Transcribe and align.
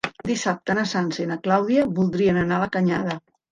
Dissabte 0.27 0.75
na 0.79 0.85
Sança 0.91 1.21
i 1.25 1.27
na 1.33 1.37
Clàudia 1.45 1.85
voldrien 2.01 2.43
anar 2.43 2.59
a 2.61 2.67
la 2.67 2.73
Canyada. 2.79 3.23